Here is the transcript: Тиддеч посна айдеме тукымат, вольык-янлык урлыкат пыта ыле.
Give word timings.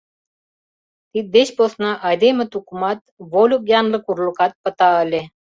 Тиддеч 1.11 1.47
посна 1.57 1.91
айдеме 2.07 2.45
тукымат, 2.51 2.99
вольык-янлык 3.31 4.05
урлыкат 4.11 4.53
пыта 4.63 4.89
ыле. 5.03 5.21